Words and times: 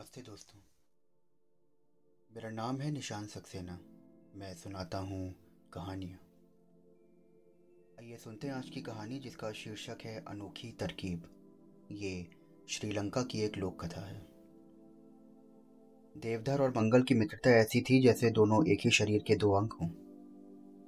नमस्ते 0.00 0.20
दोस्तों। 0.20 0.60
मेरा 2.34 2.50
नाम 2.50 2.80
है 2.80 2.90
निशान 2.90 3.26
सक्सेना। 3.26 3.78
मैं 4.34 4.54
सुनाता 4.54 4.98
हूँ 4.98 5.34
कहानियाँ। 5.72 6.18
आइए 8.00 8.16
सुनते 8.16 8.46
हैं 8.46 8.54
आज 8.54 8.70
की 8.70 8.82
कहानी 8.82 9.18
जिसका 9.18 9.52
शीर्षक 9.52 9.98
है 10.04 10.24
अनोखी 10.28 10.72
तरकीब। 10.72 11.28
ये 11.92 12.26
श्रीलंका 12.68 13.22
की 13.22 13.40
एक 13.40 13.56
लोक 13.56 13.84
कथा 13.84 14.00
है। 14.00 14.26
देवधर 16.16 16.62
और 16.62 16.70
मंगल 16.70 17.02
की 17.02 17.14
मित्रता 17.14 17.50
ऐसी 17.50 17.80
थी 17.80 18.02
जैसे 18.02 18.30
दोनों 18.30 18.66
एक 18.66 18.78
ही 18.84 18.90
शरीर 18.90 19.22
के 19.26 19.34
दो 19.36 19.52
अंग 19.52 19.68
हों। 19.72 19.88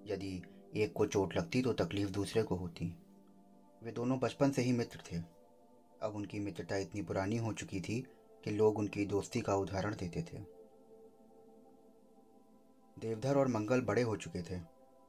यदि 0.06 0.42
एक 0.76 0.92
को 0.92 1.06
चोट 1.06 1.36
लगती 1.36 1.62
तो 1.62 1.72
तकलीफ़ 1.72 2.10
दूसरे 2.10 2.42
को 2.42 2.56
होती। 2.56 2.94
वे 3.82 3.92
दोनों 3.92 4.18
बचपन 4.18 4.50
से 4.50 4.62
ही 4.62 4.72
मित्र 4.72 5.02
थे। 5.12 5.16
अब 6.02 6.14
उनकी 6.14 6.38
मित्रता 6.38 6.76
इतनी 6.76 7.02
पुरानी 7.02 7.36
हो 7.36 7.52
चुकी 7.52 7.80
थी 7.80 8.06
कि 8.45 8.50
लोग 8.50 8.79
उनकी 8.79 9.04
दोस्ती 9.04 9.40
का 9.40 9.56
उदाहरण 9.56 9.95
देते 9.95 10.23
थे। 10.23 10.38
देवधर 12.98 13.37
और 13.37 13.48
मंगल 13.48 13.80
बड़े 13.80 14.02
हो 14.02 14.16
चुके 14.16 14.42
थे। 14.42 14.60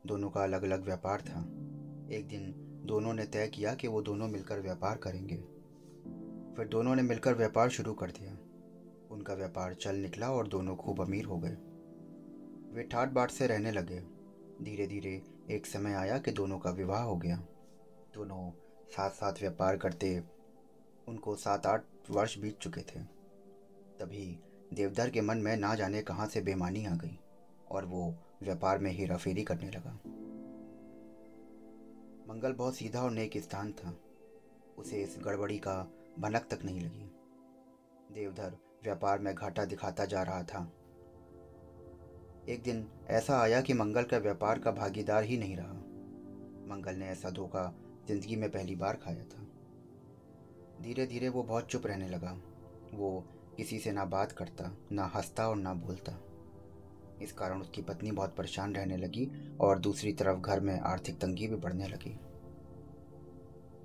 दोनों 0.05 0.29
का 0.29 0.43
अलग 0.43 0.63
अलग 0.63 0.85
व्यापार 0.85 1.21
था। 1.21 1.39
एक 2.15 2.27
दिन 2.27 2.53
दोनों 2.85 3.13
ने 3.13 3.25
तय 3.25 3.47
किया 3.47 3.75
कि 3.75 3.87
वो 3.87 4.01
दोनों 4.01 4.27
मिलकर 4.27 4.59
व्यापार 4.59 4.97
करेंगे। 4.97 5.37
फिर 6.57 6.67
दोनों 6.67 6.95
ने 6.95 7.01
मिलकर 7.01 7.33
व्यापार 7.33 7.69
शुरू 7.69 7.93
कर 7.93 8.11
दिया। 8.11 8.37
उनका 9.11 9.33
व्यापार 9.33 9.73
चल 9.73 9.95
निकला 9.95 10.31
और 10.31 10.47
दोनों 10.47 10.75
खूब 10.75 11.01
अमीर 11.01 11.25
हो 11.25 11.37
गए। 11.37 11.57
वे 12.75 12.83
ठाट 12.83 13.09
बाट 13.09 13.31
से 13.31 13.47
रहने 13.47 13.71
लगे। 13.71 13.99
धीरे 14.61 14.87
धीरे 14.87 15.21
एक 15.51 15.65
समय 15.65 15.93
आया 15.93 16.17
कि 16.17 16.31
दोनों 16.31 16.59
का 16.59 16.69
विवाह 16.69 17.03
हो 17.03 17.15
गया। 17.15 17.37
दोनों 18.13 18.51
साथ 18.89 19.09
साथ 19.09 19.33
व्यापार 19.33 19.77
करते। 19.77 20.23
उनको 21.07 21.35
सात 21.35 21.65
आठ 21.65 21.83
वर्ष 22.09 22.37
बीत 22.37 22.57
चुके 22.57 22.81
थे। 22.81 23.22
तभी 24.03 24.39
देवधर 24.73 25.09
के 25.09 25.21
मन 25.21 25.37
में 25.37 25.57
ना 25.57 25.75
जाने 25.75 26.01
कहाँ 26.01 26.27
से 26.27 26.41
बेमानी 26.41 26.85
आ 26.85 26.95
गई 26.95 27.19
और 27.71 27.85
वो 27.85 28.15
व्यापार 28.43 28.79
में 28.79 28.91
हीरा 28.91 29.17
फेरी 29.17 29.43
करने 29.43 29.69
लगा। 29.69 29.91
मंगल 32.29 32.53
बहुत 32.53 32.75
सीधा 32.75 33.01
और 33.01 33.11
नेक 33.11 33.37
स्थान 33.37 33.71
था। 33.71 33.97
उसे 34.77 35.03
इस 35.03 35.17
गड़बड़ी 35.23 35.57
का 35.57 35.91
भनक 36.19 36.47
तक 36.51 36.59
नहीं 36.65 36.81
लगी। 36.81 37.11
देवधर 38.13 38.57
व्यापार 38.83 39.19
में 39.19 39.35
घाटा 39.35 39.65
दिखाता 39.65 40.05
जा 40.05 40.23
रहा 40.23 40.43
था। 40.43 40.71
एक 42.49 42.63
दिन 42.63 42.87
ऐसा 43.07 43.37
आया 43.37 43.61
कि 43.61 43.73
मंगल 43.73 44.03
का 44.03 44.17
व्यापार 44.17 44.59
का 44.59 44.71
भागीदार 44.71 45.23
ही 45.23 45.37
नहीं 45.37 45.57
रहा। 45.57 45.73
मंगल 46.75 46.95
ने 46.95 47.05
ऐसा 47.05 47.29
धोखा 47.29 47.73
ज़िंदगी 48.07 48.35
में 48.35 48.51
पहली 48.51 48.75
बार 48.75 48.95
खाया 48.95 49.23
था। 49.23 49.47
धीरे 50.81 51.05
धीरे 51.05 51.29
वो 51.29 51.43
बहुत 51.43 51.67
चुप 51.67 51.87
रहने 51.87 52.09
लगा। 52.09 52.37
वो 52.93 53.25
किसी 53.57 53.79
से 53.79 53.91
ना 53.91 54.05
बात 54.05 54.31
करता, 54.31 54.71
ना 54.91 55.05
हंसता 55.05 55.47
और 55.49 55.55
ना 55.55 55.73
बोलता। 55.73 56.19
इस 57.21 57.31
कारण 57.31 57.61
उसकी 57.61 57.81
पत्नी 57.81 58.11
बहुत 58.11 58.35
परेशान 58.35 58.75
रहने 58.75 58.97
लगी 58.97 59.29
और 59.59 59.79
दूसरी 59.79 60.13
तरफ़ 60.13 60.39
घर 60.39 60.59
में 60.59 60.79
आर्थिक 60.79 61.19
तंगी 61.19 61.47
भी 61.47 61.55
बढ़ने 61.55 61.87
लगी। 61.87 62.13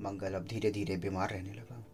मंगल 0.02 0.34
अब 0.34 0.46
धीरे 0.46 0.70
धीरे 0.70 0.96
बीमार 0.96 1.30
रहने 1.30 1.52
लगा। 1.52 1.84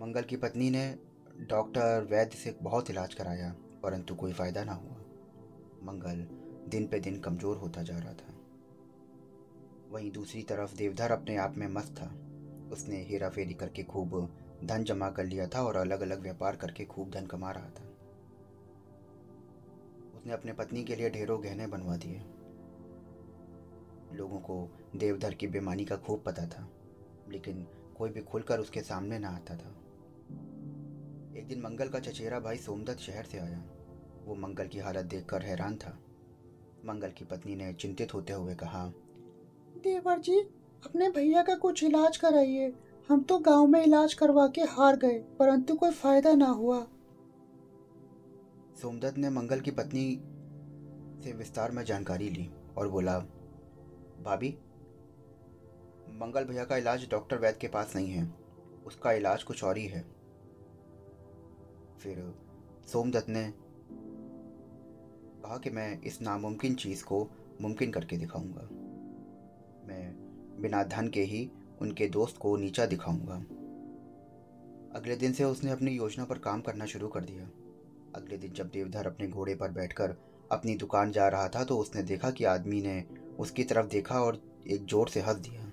मंगल 0.00 0.22
की 0.22 0.36
पत्नी 0.36 0.70
ने 0.70 0.98
डॉक्टर 1.40 2.06
वैद्य 2.10 2.36
से 2.36 2.54
बहुत 2.62 2.90
इलाज 2.90 3.14
कराया, 3.14 3.54
परंतु 3.82 4.14
कोई 4.14 4.32
फ़ायदा 4.32 4.64
ना 4.64 4.72
हुआ। 4.72 4.96
मंगल 5.82 6.26
दिन 6.70 6.86
पे 6.86 7.00
दिन 7.00 7.20
कमज़ोर 7.20 7.56
होता 7.56 7.82
जा 7.82 7.98
रहा 7.98 8.12
था। 8.12 8.34
वहीं 9.90 10.10
दूसरी 10.10 10.42
तरफ़ 10.42 10.74
देवधर 10.76 11.10
अपने 11.10 11.36
आप 11.36 11.54
में 11.56 11.66
मस्त 11.68 11.92
था। 11.92 12.06
उसने 12.72 13.02
हेरा 13.02 13.28
फेरी 13.28 13.54
करके 13.54 13.82
खूब 13.82 14.14
धन 14.64 14.84
जमा 14.84 15.10
कर 15.10 15.24
लिया 15.24 15.46
था 15.46 15.62
और 15.62 15.76
अलग 15.76 16.00
अलग 16.00 16.20
व्यापार 16.20 16.56
करके 16.56 16.84
खूब 16.84 17.10
धन 17.10 17.26
कमा 17.26 17.50
रहा 17.50 17.68
था। 17.70 17.84
उसने 20.14 20.32
अपने 20.32 20.52
पत्नी 20.52 20.84
के 20.84 20.96
लिए 20.96 21.10
ढेरों 21.10 21.42
गहने 21.44 21.66
बनवा 21.66 21.96
दिए। 21.96 22.22
लोगों 24.16 24.38
को 24.38 24.56
देवधर 24.96 25.34
की 25.34 25.46
बेमानी 25.46 25.84
का 25.84 25.96
खूब 25.96 26.22
पता 26.26 26.46
था, 26.46 26.68
लेकिन 27.28 27.66
कोई 27.98 28.10
भी 28.10 28.20
खुलकर 28.20 28.60
उसके 28.60 28.80
सामने 28.80 29.18
ना 29.18 29.28
आता 29.28 29.56
था। 29.56 29.74
एक 31.38 31.46
दिन 31.48 31.60
मंगल 31.60 31.88
का 31.88 31.98
चचेरा 31.98 32.40
भाई 32.40 32.56
सोमदत्त 32.56 33.00
शहर 33.00 33.24
से 33.24 33.38
आया। 33.38 33.62
वो 34.24 34.34
मंगल 34.34 34.66
की 34.66 34.78
हालत 34.78 35.04
देखकर 35.04 35.42
हैरान 35.42 35.76
था। 35.76 35.98
मंगल 36.84 37.10
की 37.10 37.24
पत्नी 37.24 37.56
ने 37.56 37.72
चिंतित 37.72 38.14
होते 38.14 38.32
हुए 38.32 38.54
कहा, 38.54 38.86
देवर 39.76 40.18
जी, 40.18 40.40
अपने 40.86 41.08
भैया 41.10 41.42
का 41.42 41.54
कुछ 41.54 41.82
इलाज 41.84 42.16
कराइए। 42.16 42.72
हम 43.08 43.22
तो 43.22 43.38
गाँव 43.38 43.66
में 43.66 43.82
इलाज 43.84 44.14
करवा 44.14 44.46
के 44.46 44.60
हार 44.60 44.96
गए, 44.96 45.18
परंतु 45.38 45.74
कोई 45.74 45.90
फ़ायदा 45.90 46.32
ना 46.32 46.46
हुआ। 46.46 46.80
सोमदत्त 48.82 49.18
ने 49.18 49.30
मंगल 49.30 49.60
की 49.60 49.70
पत्नी 49.70 50.04
से 51.24 51.32
विस्तार 51.32 51.70
में 51.70 51.84
जानकारी 51.84 52.28
ली 52.28 52.48
और 52.78 52.88
बोला, 52.88 53.18
भाभी, 54.22 54.50
मंगल 56.20 56.44
भैया 56.44 56.64
का 56.64 56.76
इलाज 56.76 57.08
डॉक्टर 57.10 57.38
वैद्य 57.38 57.58
के 57.60 57.68
पास 57.68 57.92
नहीं 57.96 58.10
है। 58.10 58.28
उसका 58.86 59.12
इलाज 59.12 59.42
कुछ 59.42 59.64
और 59.64 59.78
ही 59.78 59.86
है। 59.86 60.00
फिर 61.98 62.34
सोमदत्त 62.86 63.28
ने 63.28 63.44
कहा 65.42 65.56
कि 65.58 65.70
मैं 65.70 66.00
इस 66.02 66.20
नामुमकिन 66.22 66.74
चीज़ 66.74 67.04
को 67.04 67.28
मुमकिन 67.60 67.90
करके 67.90 68.16
दिखाऊँगा। 68.16 68.68
मैं 69.88 70.14
बिना 70.60 70.82
धन 70.84 71.08
के 71.08 71.22
ही 71.22 71.50
उनके 71.80 72.08
दोस्त 72.08 72.36
को 72.36 72.56
नीचा 72.56 72.86
दिखाऊँगा। 72.86 73.34
अगले 74.98 75.16
दिन 75.16 75.32
से 75.32 75.44
उसने 75.44 75.70
अपनी 75.70 75.90
योजना 75.90 76.24
पर 76.24 76.38
काम 76.38 76.60
करना 76.60 76.86
शुरू 76.86 77.08
कर 77.08 77.24
दिया। 77.24 77.44
अगले 78.14 78.36
दिन 78.36 78.52
जब 78.52 78.68
देवधर 78.68 79.06
अपने 79.06 79.28
घोड़े 79.28 79.54
पर 79.54 79.70
बैठकर 79.70 80.14
अपनी 80.52 80.74
दुकान 80.76 81.10
जा 81.12 81.28
रहा 81.28 81.48
था 81.48 81.64
तो 81.64 81.76
उसने 81.78 82.02
देखा 82.02 82.30
कि 82.30 82.44
आदमी 82.44 82.80
ने 82.82 83.02
उसकी 83.38 83.64
तरफ़ 83.64 83.86
देखा 83.86 84.20
और 84.20 84.40
एक 84.66 84.86
ज़ोर 84.86 85.08
से 85.08 85.20
हंस 85.20 85.36
दिया। 85.38 85.64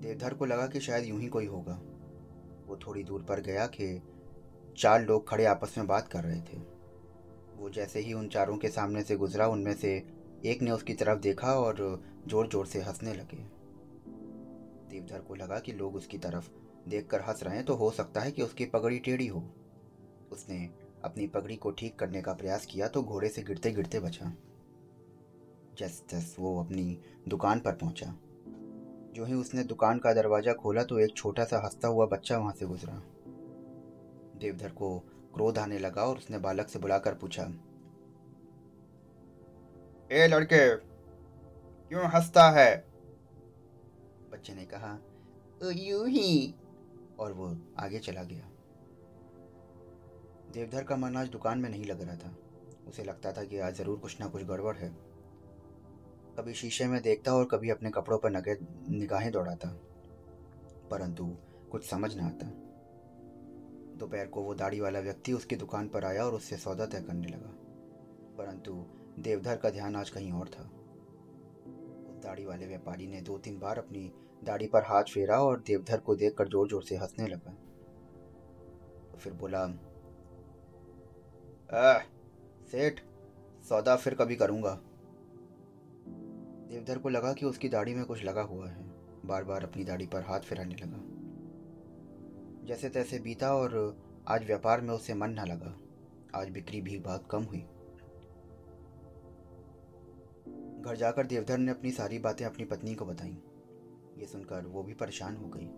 देवधर 0.00 0.34
को 0.34 0.44
लगा 0.44 0.66
कि 0.66 0.80
शायद 0.80 1.04
यूँ 1.04 1.20
ही 1.20 1.28
कोई 1.28 1.46
होगा। 1.46 1.80
वो 2.66 2.78
थोड़ी 2.86 3.02
दूर 3.02 3.22
पर 3.22 3.40
गया 3.40 3.66
कि 3.66 4.02
चार 4.78 5.04
लोग 5.04 5.28
खड़े 5.28 5.44
आपस 5.44 5.74
में 5.78 5.86
बात 5.86 6.08
कर 6.08 6.24
रहे 6.24 6.40
थे। 6.40 6.58
वो 7.56 7.70
जैसे 7.70 8.00
ही 8.00 8.12
उन 8.12 8.28
चारों 8.28 8.56
के 8.56 8.68
सामने 8.68 9.02
से 9.02 9.16
गुजरा, 9.16 9.46
उनमें 9.46 9.74
से 9.74 9.98
एक 10.44 10.62
ने 10.62 10.70
उसकी 10.70 10.94
तरफ़ 10.94 11.18
देखा 11.20 11.52
और 11.56 11.76
ज़ोर 12.28 12.48
ज़ोर 12.48 12.66
से 12.66 12.80
हंसने 12.80 13.12
लगे। 13.12 13.36
देवधर 14.90 15.20
को 15.20 15.34
लगा 15.34 15.58
कि 15.58 15.72
लोग 15.72 15.94
उसकी 15.96 16.18
तरफ़ 16.18 16.48
देखकर 16.88 17.20
हंस 17.20 17.42
रहे 17.42 17.56
हैं 17.56 17.64
तो 17.64 17.74
हो 17.74 17.90
सकता 17.90 18.20
है 18.20 18.32
कि 18.32 18.42
उसकी 18.42 18.64
पगड़ी 18.66 18.98
टेढ़ी 18.98 19.26
हो। 19.26 19.42
उसने 20.32 20.58
अपनी 21.04 21.26
पगड़ी 21.26 21.56
को 21.56 21.70
ठीक 21.70 21.98
करने 21.98 22.22
का 22.22 22.32
प्रयास 22.32 22.66
किया 22.66 22.88
तो 22.88 23.02
घोड़े 23.02 23.28
से 23.28 23.42
गिरते 23.42 23.72
गिरते 23.72 24.00
बचा। 24.00 24.32
जस 25.78 26.02
जस 26.10 26.34
वो 26.38 26.58
अपनी 26.60 26.98
दुकान 27.28 27.60
पर 27.60 27.72
पहुँचा। 27.74 28.14
जो 29.14 29.24
ही 29.24 29.34
उसने 29.34 29.64
दुकान 29.64 29.98
का 29.98 30.12
दरवाज़ा 30.12 30.52
खोला 30.52 30.82
तो 30.82 30.98
एक 30.98 31.16
छोटा 31.16 31.44
सा 31.44 31.58
हंसता 31.64 31.88
हुआ 31.88 32.06
बच्चा 32.06 32.38
वहाँ 32.38 32.52
से 32.52 32.66
गुजरा। 32.66 33.02
देवधर 34.38 34.72
को 34.72 34.98
क्रोध 35.34 35.58
आने 35.58 35.78
लगा 35.78 36.02
और 36.02 36.16
उसने 36.16 36.38
बालक 36.38 36.68
से 36.68 36.78
बुलाकर 36.78 37.14
पूछा 37.14 37.44
ए 40.12 40.26
लड़के, 40.26 40.76
क्यों 41.88 42.04
हंसता 42.04 42.50
है? 42.50 42.84
बच्चे 44.32 44.54
ने 44.54 44.64
कहा 44.64 44.98
यू 45.72 46.04
ही। 46.04 46.54
और 47.18 47.32
वो 47.32 47.56
आगे 47.78 47.98
चला 47.98 48.22
गया। 48.22 48.50
देवधर 50.52 50.84
का 50.84 50.96
मन 50.96 51.16
आज 51.16 51.28
दुकान 51.28 51.58
में 51.58 51.70
नहीं 51.70 51.84
लग 51.84 52.02
रहा 52.02 52.16
था। 52.16 52.36
उसे 52.88 53.04
लगता 53.04 53.32
था 53.32 53.44
कि 53.44 53.58
आज 53.58 53.74
ज़रूर 53.74 53.98
कुछ 53.98 54.20
ना 54.20 54.26
कुछ 54.26 54.42
गड़बड़ 54.42 54.76
है। 54.76 54.88
कभी 56.38 56.54
शीशे 56.54 56.86
में 56.86 57.02
देखता 57.02 57.34
और 57.34 57.44
कभी 57.44 57.70
अपने 57.70 57.90
कपड़ों 57.90 58.18
पर 58.18 58.30
नगे, 58.30 58.58
निगाहें 58.96 59.32
दौड़ाता। 59.32 59.68
परंतु 60.90 61.36
कुछ 61.72 61.90
समझ 61.90 62.14
ना 62.16 62.26
आता। 62.26 62.46
दोपहर 63.96 64.26
को 64.26 64.42
वो 64.42 64.54
दाढ़ी 64.54 64.80
वाला 64.80 65.00
व्यक्ति 65.00 65.32
उसकी 65.32 65.56
दुकान 65.56 65.88
पर 65.88 66.04
आया 66.04 66.24
और 66.24 66.34
उससे 66.34 66.56
सौदा 66.56 66.86
तय 66.86 67.00
करने 67.00 67.28
लगा। 67.28 67.50
परंतु 68.38 68.86
देवधर 69.18 69.56
का 69.56 69.70
ध्यान 69.70 69.96
आज 69.96 70.10
कहीं 70.10 70.32
और 70.32 70.48
था। 70.48 70.62
दाढ़ी 72.24 72.44
वाले 72.44 72.66
व्यापारी 72.66 73.06
ने 73.06 73.20
दो 73.20 73.36
तीन 73.38 73.58
बार 73.58 73.78
अपनी 73.78 74.10
दाढ़ी 74.42 74.66
पर 74.66 74.82
हाथ 74.82 75.04
फेरा 75.04 75.38
और 75.40 75.60
देवधर 75.66 75.98
को 75.98 76.14
देखकर 76.16 76.48
ज़ोर 76.48 76.68
ज़ोर 76.68 76.82
से 76.82 76.96
हंसने 76.96 77.26
लगा। 77.26 77.52
तो 79.12 79.18
फिर 79.18 79.32
बोला 79.32 79.66
सेठ, 82.70 83.00
सौदा 83.64 83.96
फिर 83.96 84.14
कभी 84.14 84.36
करूँगा। 84.36 84.74
देवधर 86.70 86.98
को 86.98 87.08
लगा 87.08 87.32
कि 87.32 87.46
उसकी 87.46 87.68
दाढ़ी 87.68 87.94
में 87.94 88.04
कुछ 88.04 88.24
लगा 88.24 88.42
हुआ 88.42 88.68
है। 88.68 88.84
बार 89.26 89.44
बार 89.44 89.64
अपनी 89.64 89.84
दाढ़ी 89.84 90.06
पर 90.06 90.22
हाथ 90.22 90.40
फिराने 90.40 90.74
लगा। 90.74 91.02
जैसे 92.66 92.88
तैसे 92.88 93.18
बीता 93.18 93.54
और 93.54 93.96
आज 94.28 94.46
व्यापार 94.46 94.80
में 94.80 94.94
उसे 94.94 95.14
मन 95.14 95.30
न 95.30 95.44
लगा। 95.46 95.74
आज 96.34 96.50
बिक्री 96.50 96.80
भी 96.80 96.98
बहुत 96.98 97.28
कम 97.30 97.42
हुई। 97.42 97.64
घर 100.84 100.96
जाकर 100.96 101.26
देवधर 101.26 101.58
ने 101.58 101.70
अपनी 101.70 101.90
सारी 101.90 102.18
बातें 102.18 102.44
अपनी 102.46 102.64
पत्नी 102.64 102.94
को 102.94 103.04
बताई। 103.06 103.36
ये 104.18 104.26
सुनकर 104.26 104.66
वो 104.66 104.82
भी 104.82 104.94
परेशान 104.94 105.36
हो 105.36 105.48
गई। 105.48 105.68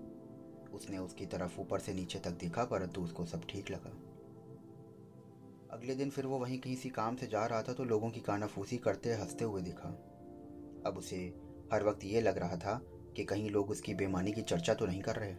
उसने 0.72 0.98
उसकी 0.98 1.26
तरफ़ 1.26 1.60
ऊपर 1.60 1.78
से 1.78 1.92
नीचे 1.94 2.18
तक 2.18 2.30
देखा, 2.30 2.64
परंतु 2.64 3.00
उसको 3.00 3.24
सब 3.24 3.44
ठीक 3.48 3.70
लगा। 3.70 3.90
अगले 5.70 5.94
दिन 5.94 6.10
फिर 6.10 6.26
वो 6.26 6.38
वहीं 6.38 6.58
कहीं 6.58 6.76
सी 6.76 6.88
काम 6.88 7.16
से 7.16 7.26
जा 7.26 7.46
रहा 7.46 7.62
था 7.62 7.72
तो 7.72 7.84
लोगों 7.84 8.10
की 8.10 8.20
कानाफूसी 8.20 8.76
करते 8.76 9.12
हँसते 9.12 9.44
हुए 9.44 9.62
देखा। 9.62 9.88
अब 10.86 10.94
उसे 10.98 11.34
हर 11.72 11.84
वक्त 11.84 12.04
ये 12.04 12.20
लग 12.20 12.38
रहा 12.38 12.56
था 12.56 12.80
कि 13.16 13.24
कहीं 13.24 13.50
लोग 13.50 13.70
उसकी 13.70 13.94
बेमानी 13.94 14.32
की 14.32 14.42
चर्चा 14.42 14.74
तो 14.74 14.86
नहीं 14.86 15.02
कर 15.02 15.16
रहे। 15.16 15.34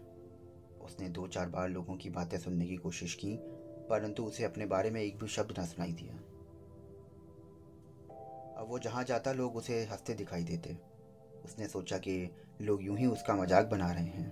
उसने 0.85 1.09
दो 1.09 1.27
चार 1.27 1.49
बार 1.49 1.69
लोगों 1.69 1.95
की 1.95 2.09
बातें 2.09 2.37
सुनने 2.37 2.65
की 2.65 2.75
कोशिश 2.75 3.15
की, 3.15 3.37
परंतु 3.89 4.23
उसे 4.23 4.43
अपने 4.43 4.65
बारे 4.65 4.91
में 4.91 5.01
एक 5.01 5.19
भी 5.19 5.27
शब्द 5.27 5.59
न 5.59 5.65
सुनाई 5.65 5.91
दिया। 5.91 6.19
अब 8.57 8.67
वो 8.69 8.79
जहाँ 8.79 9.03
जाता, 9.03 9.31
लोग 9.31 9.55
उसे 9.55 9.83
हँसते 9.83 10.13
दिखाई 10.13 10.43
देते। 10.43 10.77
उसने 11.45 11.67
सोचा 11.67 11.97
कि 11.97 12.29
लोग 12.61 12.83
यूँ 12.83 12.97
ही 12.97 13.05
उसका 13.05 13.35
मज़ाक 13.35 13.65
बना 13.65 13.91
रहे 13.91 14.03
हैं। 14.03 14.29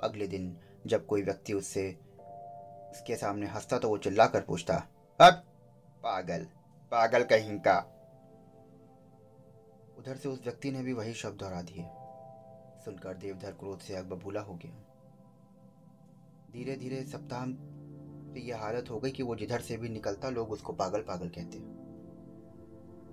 अगले 0.00 0.26
दिन 0.26 0.56
जब 0.86 1.06
कोई 1.06 1.22
व्यक्ति 1.22 1.52
उससे, 1.52 1.88
उसके 2.90 3.16
सामने 3.16 3.46
हंसता 3.46 3.78
तो 3.78 3.88
वो 3.88 3.98
चिल्ला 3.98 4.26
कर 4.26 4.40
पूछता, 4.40 4.74
अब 5.20 5.42
पागल 6.04 6.46
पागल 6.92 7.22
कहीं 7.24 7.58
का? 7.58 7.78
उधर 9.98 10.16
से 10.16 10.28
उस 10.28 10.42
व्यक्ति 10.44 10.70
ने 10.70 10.82
भी 10.82 10.92
वही 10.92 11.14
शब्द 11.14 11.38
दोहरा 11.38 11.62
दिए। 11.62 11.84
सुनकर 12.84 13.14
देवधर 13.14 13.52
क्रोध 13.52 13.80
से 13.80 13.94
अग 13.94 14.04
बबूला 14.04 14.40
हो 14.40 14.54
गया। 14.54 14.82
धीरे 16.52 16.76
धीरे 16.76 17.02
सप्ताह 17.04 17.44
यह 18.40 18.58
हालत 18.58 18.90
हो 18.90 18.98
गई 19.00 19.10
कि 19.10 19.22
वो 19.22 19.36
जिधर 19.36 19.60
से 19.60 19.76
भी 19.76 19.88
निकलता, 19.88 20.28
लोग 20.30 20.50
उसको 20.50 20.72
पागल 20.72 21.00
पागल 21.00 21.28
कहते। 21.28 21.58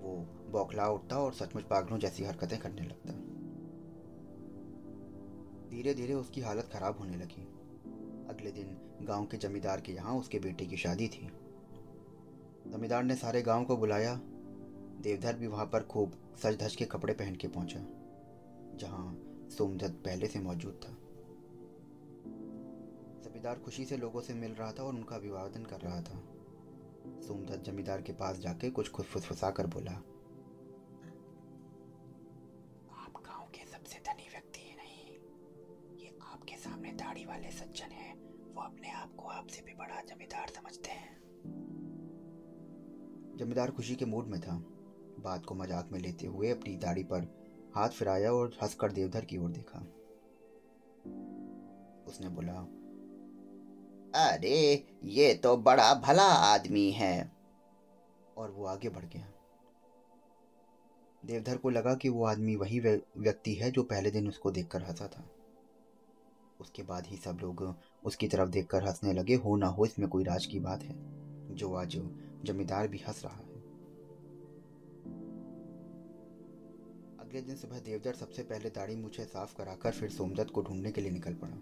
वो 0.03 0.15
बौखला 0.51 0.88
उठता 0.89 1.17
और 1.17 1.33
सचमुच 1.33 1.63
पागलों 1.63 1.97
जैसी 2.00 2.23
हरकतें 2.23 2.59
करने 2.59 2.81
लगता। 2.81 3.13
धीरे 5.69 5.94
धीरे 5.94 6.13
उसकी 6.13 6.41
हालत 6.41 6.69
खराब 6.73 6.97
होने 7.00 7.17
लगी। 7.17 7.44
अगले 8.29 8.51
दिन 8.51 8.77
गाँव 9.01 9.25
के 9.25 9.38
जमींदार 9.38 9.81
के 9.81 9.91
यहाँ 9.91 10.15
उसके 10.15 10.39
बेटे 10.39 10.65
की 10.65 10.77
शादी 10.77 11.07
थी। 11.07 11.27
जमींदार 12.67 13.03
ने 13.03 13.15
सारे 13.15 13.41
गाँव 13.41 13.63
को 13.65 13.77
बुलाया। 13.77 14.15
देवधर 15.01 15.35
भी 15.35 15.47
वहाँ 15.47 15.65
पर 15.65 15.83
खूब 15.83 16.11
सज 16.44 16.57
धज 16.57 16.75
के 16.75 16.85
कपड़े 16.85 17.13
पहन 17.13 17.35
के 17.35 17.47
पहुँचा, 17.47 17.79
जहाँ 18.77 19.15
सोमदत्त 19.57 20.01
पहले 20.06 20.27
से 20.27 20.39
मौजूद 20.39 20.79
था। 20.85 20.91
जमींदार 23.23 23.59
खुशी 23.59 23.85
से 23.85 23.97
लोगों 23.97 24.21
से 24.21 24.33
मिल 24.33 24.51
रहा 24.51 24.71
था 24.71 24.83
और 24.83 24.94
उनका 24.94 25.15
अभिवादन 25.15 25.63
कर 25.63 25.81
रहा 25.81 26.01
था। 26.01 26.21
सोमदत्त 27.03 27.63
जमींदार 27.63 28.01
के 28.01 28.13
पास 28.13 28.39
जाके 28.39 28.69
कुछ 28.69 28.91
खुद 28.91 29.05
फुसफुसा 29.05 29.50
कर 29.51 29.67
बोला 29.67 29.91
आप 32.97 33.21
गाँव 33.25 33.47
के 33.47 33.65
सबसे 33.65 34.00
धनी 34.00 34.27
व्यक्ति 34.29 34.59
ही 34.59 34.75
नहीं। 34.75 35.17
ये 36.03 36.17
आपके 36.23 36.55
सामने 36.55 36.91
दाढ़ी 36.91 37.25
वाले 37.25 37.51
सज्जन 37.51 37.91
हैं। 37.91 38.13
वो 38.55 38.61
अपने 38.61 38.91
आप 38.91 39.15
को 39.15 39.27
आपसे 39.27 39.61
भी 39.61 39.73
बड़ा 39.73 40.01
जमींदार 40.01 40.47
समझते 40.47 40.91
हैं। 40.91 41.11
जमींदार 43.38 43.71
खुशी 43.71 43.95
के 43.95 44.06
मूड 44.06 44.27
में 44.27 44.41
था। 44.41 44.56
बात 45.19 45.45
को 45.45 45.56
मज़ाक 45.56 45.89
में 45.91 45.99
लेते 45.99 46.27
हुए 46.27 46.49
अपनी 46.49 46.75
दाढ़ी 46.77 47.03
पर 47.03 47.27
हाथ 47.75 47.89
फिराया 47.89 48.31
और 48.33 48.57
हंसकर 48.63 48.91
देवधर 48.91 49.25
की 49.25 49.38
ओर 49.38 49.49
देखा। 49.49 49.79
उसने 52.07 52.29
बोला 52.29 52.53
अरे, 54.15 54.88
ये 55.04 55.33
तो 55.33 55.57
बड़ा 55.57 55.94
भला 55.94 56.24
आदमी 56.24 56.92
है। 56.92 57.31
और 58.38 58.51
वो 58.51 58.65
आगे 58.65 58.89
बढ़ 58.89 59.06
गया। 59.06 59.27
देवधर 61.25 61.57
को 61.57 61.69
लगा 61.69 61.95
कि 61.95 62.10
वो 62.10 62.25
आदमी 62.25 62.56
वही 62.56 62.80
व्यक्ति 62.80 63.54
है 63.54 63.71
जो 63.71 63.83
पहले 63.83 64.12
दिन 64.12 64.27
उसको 64.27 64.51
देखकर 64.51 64.83
हंसा 64.83 65.07
था। 65.07 65.30
उसके 66.60 66.83
बाद 66.83 67.07
ही 67.07 67.18
सब 67.18 67.38
लोग 67.42 67.75
उसकी 68.04 68.27
तरफ़ 68.27 68.50
देखकर 68.50 68.83
हंसने 68.83 69.13
लगे, 69.13 69.36
हो 69.36 69.56
ना 69.56 69.68
हो 69.68 69.86
इसमें 69.86 70.10
कोई 70.10 70.24
राज 70.24 70.45
की 70.45 70.59
बात 70.59 70.83
है। 70.83 70.95
जो 71.56 71.74
आज 71.74 72.01
जमींदार 72.44 72.88
भी 72.88 72.98
हंस 72.98 73.25
रहा 73.25 73.36
है। 73.36 73.54
अगले 77.19 77.42
दिन 77.42 77.56
सुबह 77.56 77.80
देवधर 77.80 78.13
सबसे 78.13 78.44
पहले 78.44 78.69
दाढ़ी 78.69 78.95
मूछे 78.95 79.25
साफ़ 79.25 79.57
कराकर 79.57 79.92
फिर 79.92 80.09
सोमदत्त 80.09 80.51
को 80.51 80.62
ढूँढने 80.62 80.92
के 80.92 81.01
लिए 81.01 81.12
निकल 81.12 81.33
पड़ा। 81.33 81.57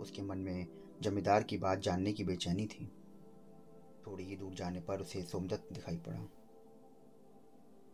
उसके 0.00 0.22
मन 0.22 0.38
में 0.38 0.79
जमींदार 1.00 1.42
की 1.42 1.56
बात 1.56 1.78
जानने 1.78 2.12
की 2.12 2.24
बेचैनी 2.24 2.66
थी। 2.66 2.90
थोड़ी 4.06 4.24
ही 4.24 4.36
दूर 4.36 4.54
जाने 4.54 4.80
पर 4.80 5.00
उसे 5.00 5.22
सोमदत्त 5.22 5.72
दिखाई 5.72 5.96
पड़ा। 5.96 6.26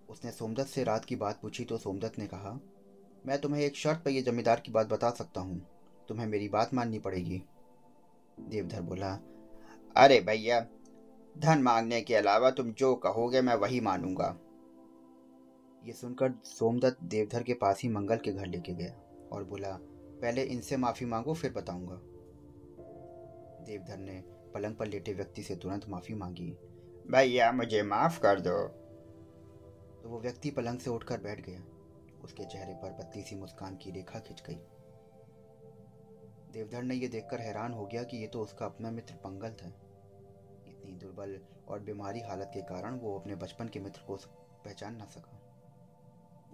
उसने 0.09 0.31
सोमदत्त 0.31 0.69
से 0.69 0.85
रात 0.85 1.05
की 1.05 1.17
बात 1.17 1.41
पूछी 1.43 1.65
तो 1.65 1.79
सोमदत्त 1.79 2.19
ने 2.19 2.27
कहा, 2.27 2.59
मैं 3.27 3.41
तुम्हें 3.41 3.63
एक 3.63 3.77
शर्त 3.77 4.03
पर 4.05 4.11
यह 4.11 4.23
जमींदार 4.23 4.61
की 4.61 4.73
बात 4.73 4.87
बता 4.87 5.11
सकता 5.11 5.41
हूँ। 5.41 5.61
तुम्हें 6.09 6.27
मेरी 6.27 6.49
बात 6.49 6.75
माननी 6.75 6.99
पड़ेगी। 6.99 7.43
देवधर 8.41 8.81
बोला, 8.81 9.13
अरे 9.97 10.21
भैया, 10.21 10.61
धन 11.37 11.63
मांगने 11.63 12.01
के 12.01 12.15
अलावा 12.15 12.51
तुम 12.51 12.73
जो 12.73 12.95
कहोगे 12.95 13.41
मैं 13.41 13.55
वही 13.55 13.81
मानूँगा। 13.81 14.37
ये 15.83 15.93
सुनकर 15.93 16.33
सोमदत्त 16.45 17.03
देवधर 17.03 17.43
के 17.43 17.55
पास 17.55 17.81
ही 17.83 17.89
मंगल 17.89 18.17
के 18.17 18.33
घर 18.33 18.47
लेके 18.47 18.75
गया 18.75 18.93
और 19.33 19.45
बोला, 19.45 19.79
पहले 20.21 20.43
इनसे 20.43 20.77
माफ़ी 20.77 21.07
मांगो, 21.07 21.35
फिर 21.35 21.53
बताऊँगा। 21.53 22.01
देवधर 23.67 23.97
ने 23.97 24.25
पलंग 24.27 24.75
पर 24.77 24.87
लेटे 24.87 25.13
व्यक्ति 25.13 25.43
से 25.43 25.57
तुरंत 25.57 25.89
माफ़ी 25.89 26.15
मांगी। 26.15 26.51
भैया 27.11 27.53
मुझे 27.53 27.83
माफ़ 27.83 28.21
कर 28.21 28.41
दो। 28.41 28.69
तो 30.03 30.09
वो 30.09 30.21
व्यक्ति 30.21 30.51
पलंग 30.51 30.79
से 30.79 30.91
उठकर 30.91 31.21
बैठ 31.21 31.41
गया। 31.41 31.61
उसके 32.25 32.45
चेहरे 32.45 32.75
पर 32.75 32.91
बत्ती 32.91 33.23
सी 33.23 33.37
मुस्कान 33.37 33.77
की 33.77 33.91
रेखा 33.91 34.19
खिंच 34.19 34.43
गई। 34.47 34.61
देवधर 36.53 36.83
ने 36.83 36.95
यह 36.95 37.09
देखकर 37.09 37.41
हैरान 37.41 37.73
हो 37.73 37.87
गया 37.87 38.03
कि 38.03 38.17
ये 38.17 38.27
तो 38.27 38.41
उसका 38.41 38.67
अपना 38.67 38.91
मित्र 38.91 39.15
पंगल 39.15 39.49
था। 39.49 39.69
इतनी 40.69 40.93
दुर्बल 40.93 41.41
और 41.69 41.81
बीमारी 41.81 42.21
हालत 42.21 42.51
के 42.55 42.63
कारण 42.63 42.99
वो 42.99 43.19
अपने 43.19 43.35
बचपन 43.35 43.69
के 43.69 43.81
मित्र 43.81 44.01
को 44.07 44.17
पहचान 44.65 44.97
ना 44.97 45.05
सका। 45.05 45.43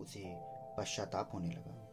उसे 0.00 0.22
पश्चाताप 0.78 1.30
होने 1.34 1.48
लगा। 1.48 1.88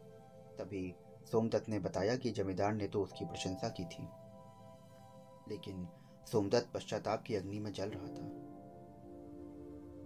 तभी 0.60 0.96
सोमदत्त 1.32 1.70
ने 1.70 1.80
बताया 1.80 2.16
कि 2.16 2.32
जमींदार 2.32 2.74
ने 2.74 2.88
तो 2.88 3.04
उसकी 3.04 3.26
प्रशंसा 3.26 3.70
की 3.70 3.86
थी। 3.86 4.08
लेकिन 5.50 5.88
सोमदत्त 6.32 6.72
पश्चाताप 6.74 7.24
की 7.24 7.36
अग्नि 7.36 7.60
में 7.60 7.72
जल 7.74 7.90
रहा 7.90 8.08
था। 8.08 8.28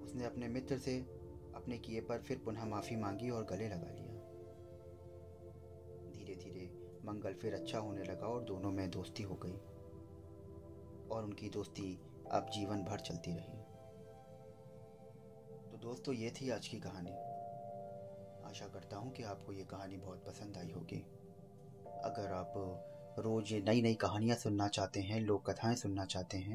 उसने 0.03 0.25
अपने 0.25 0.47
मित्र 0.47 0.77
से 0.77 0.99
अपने 1.55 1.77
किए 1.77 2.01
पर 2.01 2.21
फिर 2.21 2.41
पुनः 2.45 2.65
माफ़ी 2.65 2.95
मांगी 2.95 3.29
और 3.29 3.43
गले 3.43 3.67
लगा 3.67 3.91
लिया। 3.91 4.13
धीरे 6.11 6.35
धीरे 6.35 6.83
मंगल 7.05 7.33
फिर 7.33 7.53
अच्छा 7.53 7.79
होने 7.79 8.03
लगा 8.03 8.27
और 8.27 8.43
दोनों 8.43 8.71
में 8.71 8.89
दोस्ती 8.89 9.23
हो 9.23 9.35
गई 9.35 9.57
और 11.09 11.23
उनकी 11.23 11.49
दोस्ती 11.49 11.99
अब 12.31 12.49
जीवन 12.53 12.83
भर 12.83 12.99
चलती 12.99 13.31
रही। 13.31 13.57
तो 15.71 15.77
दोस्तों, 15.77 16.15
ये 16.15 16.29
थी 16.29 16.49
आज 16.49 16.67
की 16.67 16.79
कहानी। 16.79 17.11
आशा 18.49 18.67
करता 18.67 18.97
हूँ 18.97 19.11
कि 19.11 19.23
आपको 19.23 19.53
ये 19.53 19.63
कहानी 19.63 19.97
बहुत 19.97 20.25
पसंद 20.25 20.57
आई 20.57 20.71
होगी। 20.71 20.99
अगर 22.03 22.33
आप 22.33 22.53
रोज़ 23.19 23.53
नई 23.65 23.81
नई 23.81 23.93
कहानियाँ 23.93 24.35
सुनना 24.35 24.67
चाहते 24.67 24.99
हैं 25.01 25.19
लोक 25.21 25.49
कथाएँ 25.49 25.75
सुनना 25.75 26.05
चाहते 26.05 26.37
हैं। 26.37 26.51